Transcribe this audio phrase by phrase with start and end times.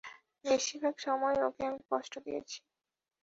[0.45, 2.57] বেশির ভাগ সময়ই ওকে আমি কষ্ট দিয়েছি।